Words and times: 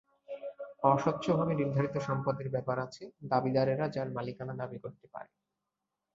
অস্বচ্ছভাবে 0.83 1.53
নির্ধারিত 1.55 1.95
সম্পদের 1.99 2.47
ব্যাপার 2.49 2.77
আছে, 2.79 3.03
দাবিদারেরা 3.23 3.85
যার 3.87 4.07
মালিকানা 4.11 4.53
দাবি 4.61 4.77
করতে 4.79 5.05
পারে। 5.13 5.29